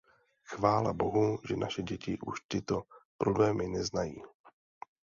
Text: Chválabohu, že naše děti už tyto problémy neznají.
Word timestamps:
Chválabohu, 0.47 1.39
že 1.49 1.55
naše 1.57 1.83
děti 1.83 2.17
už 2.19 2.41
tyto 2.47 2.83
problémy 3.17 3.67
neznají. 3.67 4.21